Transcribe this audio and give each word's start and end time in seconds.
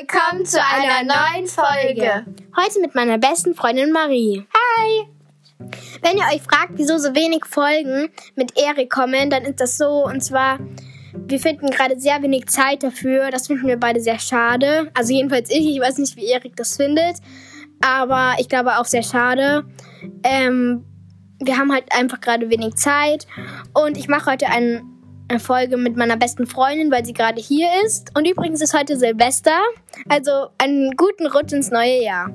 Willkommen 0.00 0.44
zu 0.44 0.58
einer 0.60 1.04
neuen 1.04 1.46
Folge. 1.46 2.26
Heute 2.56 2.80
mit 2.80 2.96
meiner 2.96 3.16
besten 3.16 3.54
Freundin 3.54 3.92
Marie. 3.92 4.44
Hi! 4.52 5.06
Wenn 6.02 6.16
ihr 6.16 6.24
euch 6.34 6.42
fragt, 6.42 6.72
wieso 6.72 6.98
so 6.98 7.14
wenig 7.14 7.44
Folgen 7.44 8.08
mit 8.34 8.58
Erik 8.58 8.90
kommen, 8.90 9.30
dann 9.30 9.44
ist 9.44 9.60
das 9.60 9.78
so. 9.78 10.04
Und 10.04 10.20
zwar, 10.20 10.58
wir 11.12 11.38
finden 11.38 11.70
gerade 11.70 12.00
sehr 12.00 12.20
wenig 12.22 12.46
Zeit 12.46 12.82
dafür. 12.82 13.30
Das 13.30 13.46
finden 13.46 13.68
wir 13.68 13.78
beide 13.78 14.00
sehr 14.00 14.18
schade. 14.18 14.90
Also 14.94 15.12
jedenfalls 15.12 15.48
ich. 15.50 15.76
Ich 15.76 15.80
weiß 15.80 15.98
nicht, 15.98 16.16
wie 16.16 16.26
Erik 16.26 16.56
das 16.56 16.76
findet. 16.76 17.18
Aber 17.80 18.34
ich 18.38 18.48
glaube 18.48 18.78
auch 18.78 18.86
sehr 18.86 19.04
schade. 19.04 19.64
Ähm, 20.24 20.84
wir 21.38 21.56
haben 21.56 21.72
halt 21.72 21.84
einfach 21.96 22.20
gerade 22.20 22.50
wenig 22.50 22.74
Zeit. 22.74 23.28
Und 23.72 23.96
ich 23.96 24.08
mache 24.08 24.32
heute 24.32 24.48
eine 24.48 24.82
Folge 25.38 25.76
mit 25.76 25.96
meiner 25.96 26.16
besten 26.16 26.46
Freundin, 26.46 26.90
weil 26.90 27.04
sie 27.04 27.12
gerade 27.12 27.40
hier 27.40 27.68
ist. 27.84 28.10
Und 28.16 28.28
übrigens 28.28 28.60
ist 28.60 28.78
heute 28.78 28.96
Silvester. 28.96 29.58
Also 30.08 30.48
einen 30.58 30.92
guten 30.96 31.26
Rutsch 31.26 31.52
ins 31.52 31.70
neue 31.70 32.02
Jahr. 32.02 32.30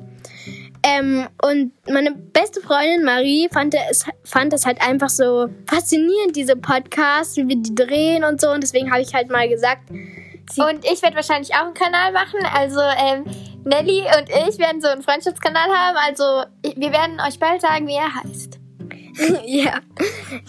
Ähm, 0.82 1.28
und 1.42 1.74
meine 1.92 2.12
beste 2.12 2.62
Freundin 2.62 3.04
Marie 3.04 3.50
fand 3.52 3.76
es, 3.92 4.06
fand 4.24 4.54
es 4.54 4.66
halt 4.66 4.82
einfach 4.82 5.10
so 5.10 5.50
faszinierend, 5.68 6.36
diese 6.36 6.56
Podcasts, 6.56 7.36
wie 7.38 7.48
wir 7.48 7.58
die 7.58 7.76
drehen 7.76 8.24
und 8.24 8.40
so. 8.40 8.50
Und 8.52 8.64
deswegen 8.64 8.92
habe 8.92 9.02
ich 9.02 9.14
halt 9.14 9.30
mal 9.30 9.48
gesagt. 9.50 9.90
Und 9.90 10.84
ich 10.84 11.02
werde 11.02 11.16
wahrscheinlich 11.16 11.54
auch 11.54 11.66
einen 11.66 11.74
Kanal 11.74 12.12
machen. 12.12 12.40
Also 12.54 12.80
ähm, 12.80 13.26
Nelly 13.66 14.04
und 14.18 14.30
ich 14.30 14.58
werden 14.58 14.82
so 14.82 14.88
einen 14.88 15.04
Freundschaftskanal 15.04 15.70
haben. 15.70 15.98
Also 16.08 16.24
wir 16.76 16.92
werden 16.92 17.20
euch 17.28 17.40
bald 17.40 17.62
sagen, 17.62 17.88
wie 17.88 17.96
er 17.96 18.16
heißt. 18.24 18.59
ja. 19.46 19.80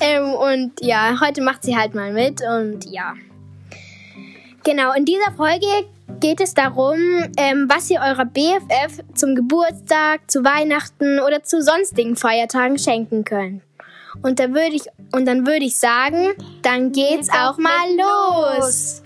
Ähm, 0.01 0.35
und 0.35 0.73
ja, 0.81 1.21
heute 1.21 1.43
macht 1.43 1.63
sie 1.63 1.77
halt 1.77 1.95
mal 1.95 2.13
mit 2.13 2.41
und 2.43 2.85
ja. 2.91 3.15
Genau, 4.65 4.93
in 4.93 5.05
dieser 5.05 5.33
Folge 5.37 5.67
geht 6.21 6.41
es 6.41 6.55
darum, 6.55 6.99
ähm, 7.37 7.67
was 7.69 7.91
ihr 7.91 8.01
eurer 8.01 8.27
BFF 8.27 9.03
zum 9.15 9.35
Geburtstag, 9.35 10.31
zu 10.31 10.45
Weihnachten 10.45 11.19
oder 11.21 11.43
zu 11.43 11.63
sonstigen 11.63 12.17
Feiertagen 12.17 12.79
schenken 12.79 13.25
könnt. 13.25 13.63
Und 14.23 14.39
da 14.39 14.49
würde 14.49 14.75
ich 14.75 14.83
und 15.13 15.27
dann 15.27 15.47
würde 15.47 15.65
ich 15.65 15.77
sagen, 15.77 16.29
dann 16.63 16.93
geht's 16.93 17.29
Geht's 17.29 17.31
auch 17.31 17.59
mal 17.59 17.91
mit 17.91 18.01
los. 18.01 19.03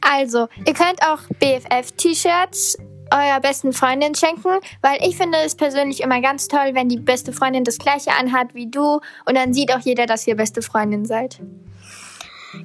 Also, 0.00 0.48
ihr 0.64 0.74
könnt 0.74 1.02
auch 1.02 1.20
BFF-T-Shirts 1.40 2.78
eurer 3.12 3.40
besten 3.40 3.72
Freundin 3.72 4.14
schenken, 4.14 4.58
weil 4.82 4.98
ich 5.00 5.16
finde 5.16 5.38
es 5.44 5.54
persönlich 5.54 6.02
immer 6.02 6.20
ganz 6.20 6.48
toll, 6.48 6.70
wenn 6.72 6.88
die 6.88 6.98
beste 6.98 7.32
Freundin 7.32 7.64
das 7.64 7.78
gleiche 7.78 8.10
anhat 8.12 8.54
wie 8.54 8.70
du 8.70 9.00
und 9.24 9.34
dann 9.34 9.52
sieht 9.52 9.72
auch 9.72 9.80
jeder, 9.80 10.06
dass 10.06 10.26
ihr 10.26 10.36
beste 10.36 10.62
Freundin 10.62 11.04
seid. 11.04 11.38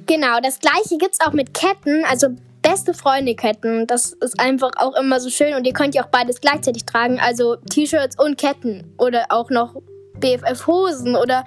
Genau, 0.06 0.40
das 0.42 0.58
gleiche 0.58 0.98
gibt's 0.98 1.20
auch 1.20 1.32
mit 1.32 1.54
Ketten, 1.54 2.04
also 2.04 2.28
beste 2.62 2.94
Freunde 2.94 3.34
Ketten. 3.34 3.86
Das 3.86 4.12
ist 4.12 4.38
einfach 4.40 4.70
auch 4.76 4.94
immer 4.94 5.20
so 5.20 5.28
schön 5.28 5.54
und 5.54 5.66
ihr 5.66 5.72
könnt 5.72 5.94
ja 5.94 6.04
auch 6.04 6.08
beides 6.08 6.40
gleichzeitig 6.40 6.86
tragen, 6.86 7.20
also 7.20 7.56
T-Shirts 7.56 8.18
und 8.18 8.38
Ketten 8.38 8.94
oder 8.98 9.26
auch 9.28 9.50
noch 9.50 9.74
BFF 10.18 10.66
Hosen 10.66 11.16
oder 11.16 11.44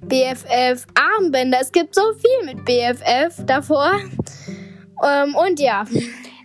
BFF 0.00 0.86
Armbänder. 0.94 1.58
Es 1.60 1.72
gibt 1.72 1.94
so 1.94 2.02
viel 2.14 2.54
mit 2.54 2.64
BFF 2.64 3.44
davor. 3.46 3.92
Ähm, 5.04 5.34
und 5.34 5.60
ja, 5.60 5.84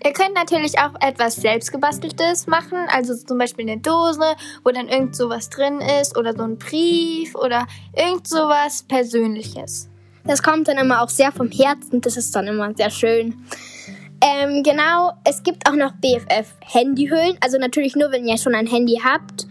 Ihr 0.03 0.13
könnt 0.13 0.33
natürlich 0.33 0.79
auch 0.79 0.93
etwas 0.99 1.35
selbstgebasteltes 1.35 2.47
machen, 2.47 2.79
also 2.87 3.15
zum 3.15 3.37
Beispiel 3.37 3.69
eine 3.69 3.79
Dose, 3.79 4.35
wo 4.63 4.71
dann 4.71 4.87
irgend 4.87 5.15
sowas 5.15 5.49
drin 5.49 5.79
ist 6.01 6.17
oder 6.17 6.33
so 6.33 6.41
ein 6.43 6.57
Brief 6.57 7.35
oder 7.35 7.67
irgend 7.95 8.27
sowas 8.27 8.83
Persönliches. 8.87 9.89
das 10.23 10.41
kommt 10.41 10.67
dann 10.67 10.77
immer 10.77 11.03
auch 11.03 11.09
sehr 11.09 11.31
vom 11.31 11.51
Herzen. 11.51 12.01
Das 12.01 12.17
ist 12.17 12.35
dann 12.35 12.47
immer 12.47 12.73
sehr 12.75 12.89
schön. 12.89 13.45
Ähm, 14.21 14.63
genau, 14.63 15.13
es 15.23 15.41
gibt 15.43 15.67
auch 15.67 15.75
noch 15.75 15.93
BFF 15.93 16.53
Handyhüllen. 16.61 17.37
Also 17.39 17.57
natürlich 17.57 17.95
nur, 17.95 18.11
wenn 18.11 18.25
ihr 18.25 18.37
schon 18.37 18.55
ein 18.55 18.67
Handy 18.67 19.01
habt. 19.03 19.47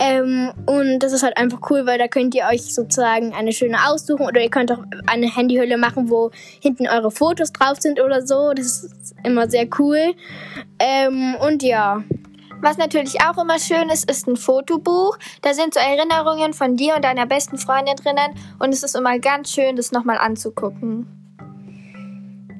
Ähm, 0.00 0.52
und 0.66 0.98
das 1.00 1.12
ist 1.12 1.22
halt 1.22 1.36
einfach 1.36 1.60
cool, 1.70 1.86
weil 1.86 1.98
da 1.98 2.08
könnt 2.08 2.34
ihr 2.34 2.44
euch 2.50 2.74
sozusagen 2.74 3.32
eine 3.32 3.52
schöne 3.52 3.78
aussuchen 3.88 4.26
oder 4.26 4.40
ihr 4.40 4.50
könnt 4.50 4.72
auch 4.72 4.82
eine 5.06 5.34
Handyhülle 5.34 5.76
machen, 5.78 6.10
wo 6.10 6.30
hinten 6.60 6.88
eure 6.88 7.10
Fotos 7.10 7.52
drauf 7.52 7.80
sind 7.80 8.00
oder 8.00 8.26
so. 8.26 8.52
Das 8.54 8.84
ist 8.84 9.14
immer 9.22 9.48
sehr 9.48 9.68
cool. 9.78 10.14
Ähm, 10.80 11.36
und 11.40 11.62
ja, 11.62 12.02
Was 12.60 12.78
natürlich 12.78 13.20
auch 13.20 13.36
immer 13.36 13.58
schön 13.58 13.90
ist, 13.90 14.10
ist 14.10 14.26
ein 14.26 14.36
Fotobuch. 14.36 15.18
Da 15.42 15.52
sind 15.52 15.74
so 15.74 15.80
Erinnerungen 15.80 16.54
von 16.54 16.76
dir 16.76 16.96
und 16.96 17.04
deiner 17.04 17.26
besten 17.26 17.58
Freundin 17.58 17.94
drinnen 17.96 18.32
und 18.58 18.72
es 18.72 18.82
ist 18.82 18.96
immer 18.96 19.18
ganz 19.18 19.52
schön, 19.52 19.76
das 19.76 19.92
nochmal 19.92 20.16
anzugucken. 20.16 21.23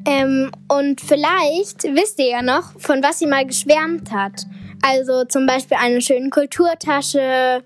Ähm, 0.06 0.50
und 0.68 1.00
vielleicht 1.00 1.84
wisst 1.84 2.18
ihr 2.18 2.28
ja 2.28 2.42
noch, 2.42 2.78
von 2.78 3.02
was 3.02 3.18
sie 3.18 3.26
mal 3.26 3.46
geschwärmt 3.46 4.10
hat. 4.12 4.44
Also 4.82 5.24
zum 5.24 5.46
Beispiel 5.46 5.78
einer 5.80 6.00
schönen 6.00 6.30
Kulturtasche 6.30 7.62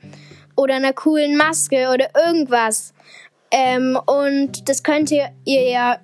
oder 0.56 0.74
einer 0.74 0.92
coolen 0.92 1.36
Maske 1.36 1.88
oder 1.92 2.08
irgendwas. 2.14 2.94
Ähm, 3.50 3.98
und 4.06 4.68
das 4.68 4.82
könnt 4.82 5.10
ihr 5.10 5.30
ihr 5.44 5.68
ja 5.68 5.98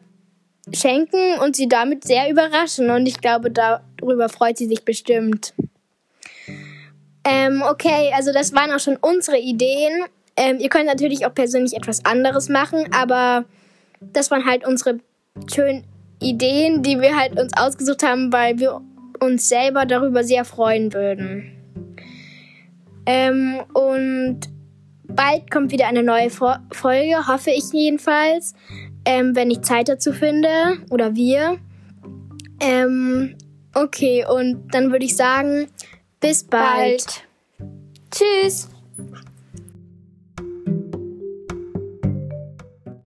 schenken 0.73 1.39
und 1.41 1.57
sie 1.57 1.69
damit 1.69 2.05
sehr 2.05 2.31
überraschen. 2.31 2.91
Und 2.91 3.07
ich 3.07 3.21
glaube, 3.21 3.51
darüber 3.51 4.29
freut 4.29 4.59
sie 4.59 4.67
sich 4.67 4.85
bestimmt. 4.85 5.55
Ähm, 7.25 7.63
okay, 7.69 8.13
also 8.15 8.33
das 8.33 8.55
waren 8.55 8.73
auch 8.73 8.81
schon 8.81 8.97
unsere 8.97 9.39
Ideen. 9.39 10.05
Ähm, 10.37 10.59
ihr 10.59 10.69
könnt 10.69 10.87
natürlich 10.87 11.27
auch 11.27 11.35
persönlich 11.35 11.75
etwas 11.75 12.05
anderes 12.05 12.49
machen, 12.49 12.89
aber 12.93 13.45
das 14.01 14.31
waren 14.31 14.45
halt 14.45 14.67
unsere 14.67 14.99
schönen 15.53 15.85
Ideen, 16.21 16.83
die 16.83 17.01
wir 17.01 17.17
halt 17.17 17.39
uns 17.39 17.53
ausgesucht 17.57 18.03
haben, 18.03 18.33
weil 18.33 18.59
wir 18.59 18.81
uns 19.21 19.49
selber 19.49 19.87
darüber 19.87 20.25
sehr 20.25 20.45
freuen 20.45 20.93
würden. 20.93 21.53
Ähm, 23.07 23.61
und 23.73 24.41
bald 25.05 25.51
kommt 25.51 25.73
wieder 25.73 25.87
eine 25.87 26.03
neue 26.03 26.31
Fo 26.31 26.55
Folge, 26.73 27.27
hoffe 27.29 27.51
ich 27.51 27.73
jedenfalls, 27.73 28.55
ähm, 29.05 29.37
wenn 29.37 29.51
ich 29.51 29.63
Zeit 29.63 29.89
dazu 29.89 30.13
finde 30.13 30.49
oder 30.91 31.15
wir. 31.15 31.59
Ähm, 32.61 33.37
okay, 33.75 34.25
und 34.27 34.69
dann 34.73 34.91
würde 34.91 35.05
ich 35.05 35.17
sagen, 35.17 35.69
bis 36.21 36.45
bald. 36.45 37.25
Tschüss! 38.11 38.69